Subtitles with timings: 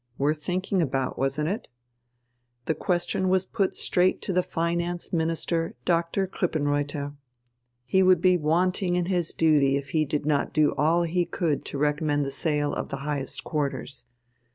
[0.17, 1.67] Worth thinking about, wasn't it?
[2.65, 6.25] The question was put straight to the Finance Minister, Dr.
[6.25, 7.13] Krippenreuther.
[7.85, 11.63] He would be wanting in his duty if he did not do all he could
[11.65, 14.05] to recommend the sale in the highest quarters.